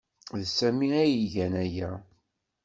D 0.39 0.41
Sami 0.57 0.87
ay 1.01 1.13
igan 1.25 1.53
aya. 1.63 1.91